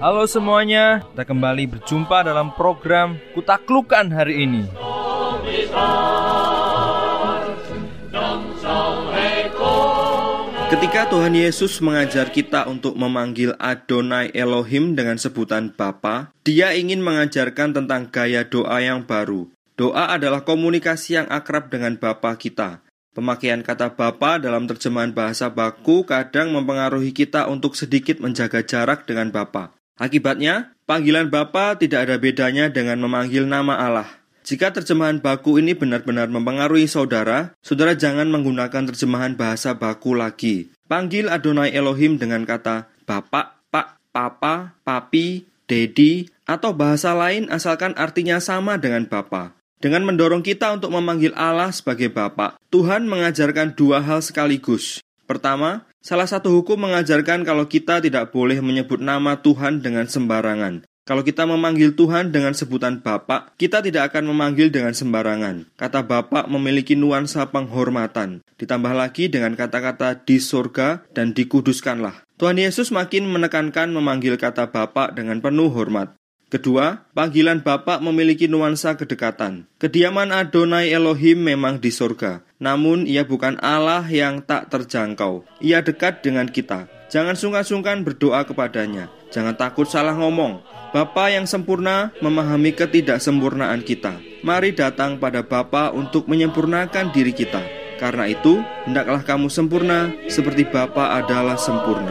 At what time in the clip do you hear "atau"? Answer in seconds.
46.48-46.72